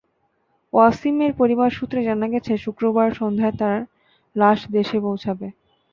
[0.73, 3.77] ওয়াসিমের পরিবার সূত্রে জানা গেছে, শুক্রবার সন্ধ্যায় তাঁর
[4.35, 5.47] লাশ দেশে পৌঁছাবে।